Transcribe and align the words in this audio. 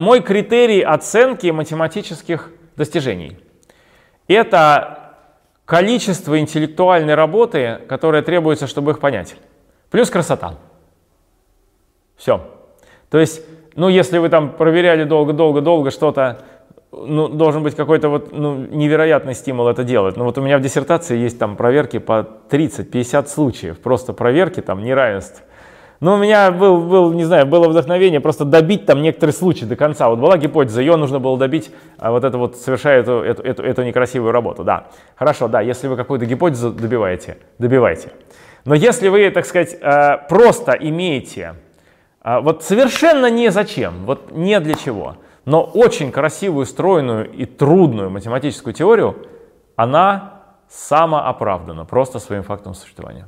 Мой 0.00 0.20
критерий 0.20 0.80
оценки 0.82 1.48
математических 1.48 2.52
достижений– 2.76 3.36
это 4.28 5.16
количество 5.64 6.38
интеллектуальной 6.38 7.16
работы, 7.16 7.80
которая 7.88 8.22
требуется, 8.22 8.68
чтобы 8.68 8.92
их 8.92 9.00
понять, 9.00 9.34
плюс 9.90 10.08
красота. 10.08 10.54
Все. 12.16 12.48
То 13.10 13.18
есть, 13.18 13.42
ну, 13.74 13.88
если 13.88 14.18
вы 14.18 14.28
там 14.28 14.52
проверяли 14.52 15.02
долго-долго-долго 15.02 15.90
что-то, 15.90 16.44
ну, 16.92 17.26
должен 17.26 17.64
быть 17.64 17.74
какой-то 17.74 18.08
вот 18.08 18.30
ну, 18.30 18.54
невероятный 18.54 19.34
стимул 19.34 19.66
это 19.66 19.82
делать. 19.82 20.16
Ну, 20.16 20.24
вот 20.24 20.38
у 20.38 20.42
меня 20.42 20.58
в 20.58 20.62
диссертации 20.62 21.18
есть 21.18 21.40
там 21.40 21.56
проверки 21.56 21.98
по 21.98 22.24
30-50 22.50 23.26
случаев, 23.26 23.80
просто 23.80 24.12
проверки 24.12 24.60
там 24.60 24.84
неравенств 24.84 25.42
но 26.00 26.12
ну, 26.12 26.16
у 26.16 26.22
меня 26.22 26.52
был, 26.52 26.78
был, 26.78 27.12
не 27.12 27.24
знаю, 27.24 27.44
было 27.46 27.68
вдохновение 27.68 28.20
просто 28.20 28.44
добить 28.44 28.86
там 28.86 29.02
некоторые 29.02 29.34
случаи 29.34 29.64
до 29.64 29.74
конца. 29.74 30.08
Вот 30.08 30.20
была 30.20 30.38
гипотеза, 30.38 30.80
ее 30.80 30.94
нужно 30.94 31.18
было 31.18 31.36
добить, 31.36 31.72
а 31.98 32.12
вот 32.12 32.22
это 32.22 32.38
вот 32.38 32.56
совершая 32.56 33.00
эту, 33.00 33.14
эту, 33.14 33.42
эту, 33.42 33.62
эту 33.64 33.82
некрасивую 33.82 34.30
работу. 34.30 34.62
Да, 34.62 34.86
хорошо, 35.16 35.48
да, 35.48 35.60
если 35.60 35.88
вы 35.88 35.96
какую-то 35.96 36.24
гипотезу 36.24 36.70
добиваете, 36.70 37.38
добивайте. 37.58 38.12
Но 38.64 38.76
если 38.76 39.08
вы, 39.08 39.28
так 39.30 39.44
сказать, 39.44 39.76
э, 39.80 40.18
просто 40.28 40.72
имеете, 40.72 41.56
э, 42.22 42.38
вот 42.40 42.62
совершенно 42.62 43.28
не 43.28 43.50
зачем, 43.50 44.04
вот 44.04 44.30
не 44.30 44.60
для 44.60 44.74
чего, 44.74 45.16
но 45.46 45.64
очень 45.64 46.12
красивую, 46.12 46.66
стройную 46.66 47.28
и 47.28 47.44
трудную 47.44 48.10
математическую 48.10 48.72
теорию, 48.72 49.16
она 49.74 50.42
самооправдана 50.68 51.84
просто 51.84 52.20
своим 52.20 52.44
фактом 52.44 52.74
существования. 52.74 53.26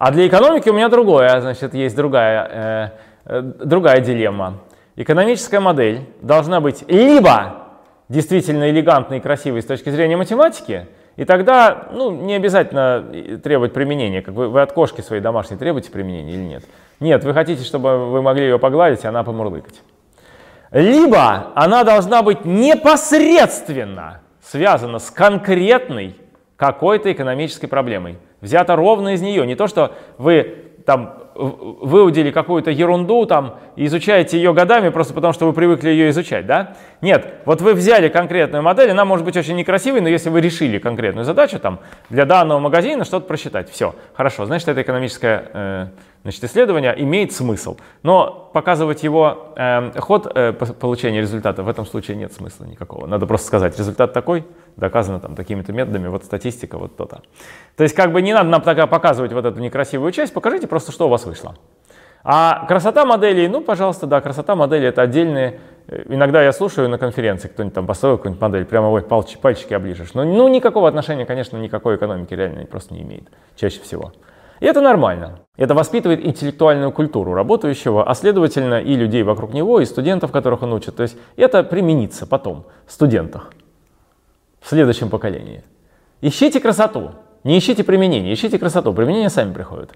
А 0.00 0.12
для 0.12 0.26
экономики 0.26 0.66
у 0.70 0.72
меня 0.72 0.88
другое, 0.88 1.42
значит, 1.42 1.74
есть 1.74 1.94
другая, 1.94 2.48
э, 3.26 3.38
э, 3.38 3.42
другая 3.42 4.00
дилемма. 4.00 4.60
Экономическая 4.96 5.60
модель 5.60 6.06
должна 6.22 6.62
быть 6.62 6.84
либо 6.88 7.66
действительно 8.08 8.70
элегантной 8.70 9.18
и 9.18 9.20
красивой 9.20 9.60
с 9.60 9.66
точки 9.66 9.90
зрения 9.90 10.16
математики, 10.16 10.86
и 11.16 11.26
тогда 11.26 11.88
ну, 11.92 12.12
не 12.12 12.32
обязательно 12.32 13.04
требовать 13.44 13.74
применения. 13.74 14.22
Как 14.22 14.34
вы, 14.34 14.48
вы 14.48 14.62
от 14.62 14.72
кошки 14.72 15.02
своей 15.02 15.20
домашней 15.20 15.58
требуете 15.58 15.90
применения 15.90 16.32
или 16.32 16.44
нет? 16.44 16.64
Нет, 16.98 17.22
вы 17.22 17.34
хотите, 17.34 17.62
чтобы 17.62 18.10
вы 18.10 18.22
могли 18.22 18.44
ее 18.44 18.58
погладить, 18.58 19.04
и 19.04 19.06
она 19.06 19.22
помурлыкать. 19.22 19.82
Либо 20.70 21.48
она 21.54 21.84
должна 21.84 22.22
быть 22.22 22.46
непосредственно 22.46 24.22
связана 24.40 24.98
с 24.98 25.10
конкретной 25.10 26.16
какой-то 26.56 27.12
экономической 27.12 27.66
проблемой 27.66 28.16
взято 28.40 28.76
ровно 28.76 29.14
из 29.14 29.22
нее. 29.22 29.46
Не 29.46 29.54
то, 29.54 29.66
что 29.66 29.94
вы 30.18 30.56
там 30.84 31.14
выудили 31.34 32.30
какую-то 32.30 32.70
ерунду 32.70 33.24
там 33.26 33.56
изучаете 33.76 34.36
ее 34.36 34.52
годами 34.52 34.88
просто 34.88 35.14
потому, 35.14 35.32
что 35.32 35.46
вы 35.46 35.52
привыкли 35.52 35.90
ее 35.90 36.10
изучать, 36.10 36.46
да? 36.46 36.76
Нет, 37.02 37.34
вот 37.46 37.62
вы 37.62 37.74
взяли 37.74 38.08
конкретную 38.08 38.62
модель, 38.62 38.90
она 38.90 39.04
может 39.04 39.24
быть 39.24 39.36
очень 39.36 39.56
некрасивой, 39.56 40.00
но 40.00 40.08
если 40.08 40.28
вы 40.28 40.40
решили 40.40 40.78
конкретную 40.78 41.24
задачу 41.24 41.58
там 41.58 41.80
для 42.10 42.26
данного 42.26 42.58
магазина 42.58 43.04
что-то 43.04 43.26
просчитать, 43.26 43.70
все, 43.70 43.94
хорошо, 44.14 44.44
значит 44.44 44.68
это 44.68 44.82
экономическое 44.82 45.50
э, 45.52 45.86
значит, 46.22 46.44
исследование 46.44 46.94
имеет 47.02 47.32
смысл. 47.32 47.78
Но 48.02 48.50
показывать 48.52 49.02
его 49.02 49.54
э, 49.56 49.98
ход 49.98 50.30
э, 50.34 50.52
получения 50.52 51.20
результата 51.20 51.62
в 51.62 51.68
этом 51.68 51.86
случае 51.86 52.16
нет 52.16 52.32
смысла 52.32 52.64
никакого. 52.64 53.06
Надо 53.06 53.26
просто 53.26 53.46
сказать, 53.46 53.78
результат 53.78 54.12
такой, 54.12 54.44
доказано 54.76 55.20
там 55.20 55.34
такими-то 55.34 55.72
методами, 55.72 56.08
вот 56.08 56.24
статистика, 56.24 56.78
вот 56.78 56.96
то-то. 56.96 57.22
То 57.76 57.82
есть 57.82 57.94
как 57.94 58.12
бы 58.12 58.20
не 58.20 58.34
надо 58.34 58.50
нам 58.50 58.62
тогда 58.62 58.86
показывать 58.86 59.32
вот 59.32 59.44
эту 59.44 59.58
некрасивую 59.60 60.12
часть, 60.12 60.34
покажите 60.34 60.66
просто, 60.66 60.92
что 60.92 61.06
у 61.06 61.08
вас 61.08 61.24
вышло. 61.24 61.56
А 62.22 62.66
красота 62.66 63.06
моделей, 63.06 63.48
ну, 63.48 63.62
пожалуйста, 63.62 64.06
да, 64.06 64.20
красота 64.20 64.54
модели 64.54 64.86
это 64.86 65.00
отдельные. 65.02 65.60
Иногда 66.08 66.42
я 66.42 66.52
слушаю 66.52 66.88
на 66.88 66.98
конференции, 66.98 67.48
кто-нибудь 67.48 67.74
там 67.74 67.86
построил 67.86 68.16
какую-нибудь 68.16 68.40
модель, 68.40 68.64
прямо 68.64 68.90
ой, 68.90 69.02
пальчики, 69.02 69.40
пальчики 69.40 69.74
оближешь. 69.74 70.14
Но 70.14 70.24
ну, 70.24 70.46
никакого 70.46 70.88
отношения, 70.88 71.26
конечно, 71.26 71.56
никакой 71.56 71.96
экономики 71.96 72.32
реально 72.32 72.64
просто 72.66 72.94
не 72.94 73.02
имеет, 73.02 73.24
чаще 73.56 73.80
всего. 73.80 74.12
И 74.60 74.66
это 74.66 74.80
нормально. 74.80 75.40
Это 75.56 75.74
воспитывает 75.74 76.24
интеллектуальную 76.24 76.92
культуру 76.92 77.34
работающего, 77.34 78.08
а 78.08 78.14
следовательно 78.14 78.80
и 78.80 78.94
людей 78.94 79.24
вокруг 79.24 79.52
него, 79.52 79.80
и 79.80 79.84
студентов, 79.84 80.30
которых 80.30 80.62
он 80.62 80.72
учит. 80.72 80.94
То 80.94 81.02
есть 81.02 81.16
это 81.36 81.64
применится 81.64 82.24
потом 82.26 82.66
в 82.86 82.92
студентах, 82.92 83.52
в 84.60 84.68
следующем 84.68 85.10
поколении. 85.10 85.64
Ищите 86.20 86.60
красоту, 86.60 87.12
не 87.42 87.58
ищите 87.58 87.82
применение, 87.82 88.32
ищите 88.32 88.58
красоту, 88.58 88.92
применение 88.92 89.30
сами 89.30 89.52
приходят. 89.52 89.90